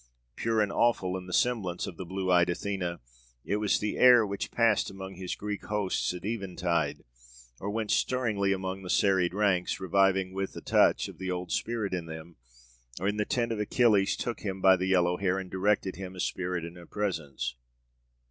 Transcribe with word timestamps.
Pure 0.35 0.61
and 0.61 0.71
awful, 0.71 1.15
in 1.15 1.27
the 1.27 1.31
semblance 1.31 1.85
of 1.85 1.95
the 1.95 2.07
blue 2.07 2.31
eyed 2.31 2.49
Athena, 2.49 2.99
it 3.45 3.57
was 3.57 3.77
the 3.77 3.97
air 3.99 4.25
which 4.25 4.49
passed 4.49 4.89
among 4.89 5.13
his 5.13 5.35
Greek 5.35 5.63
hosts 5.65 6.11
at 6.11 6.25
eventide, 6.25 7.03
or 7.59 7.69
went 7.69 7.91
stirringly 7.91 8.51
among 8.51 8.81
the 8.81 8.89
serried 8.89 9.31
ranks, 9.31 9.79
reviving 9.79 10.33
with 10.33 10.55
a 10.55 10.61
touch 10.61 11.07
the 11.19 11.29
old 11.29 11.51
spirit 11.51 11.93
in 11.93 12.07
them; 12.07 12.35
or 12.99 13.07
in 13.07 13.17
the 13.17 13.25
tent 13.25 13.51
of 13.51 13.59
Achilles 13.59 14.17
took 14.17 14.39
him 14.39 14.59
by 14.59 14.75
the 14.75 14.87
yellow 14.87 15.17
hair, 15.17 15.37
and 15.37 15.51
directed 15.51 15.97
him, 15.97 16.15
a 16.15 16.19
spirit 16.19 16.65
and 16.65 16.79
a 16.79 16.87
presence. 16.87 17.53